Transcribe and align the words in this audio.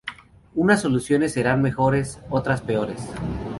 Unas 0.55 0.81
soluciones 0.81 1.33
serán 1.33 1.61
mejores, 1.61 2.17
otras 2.31 2.61
peores. 2.61 3.07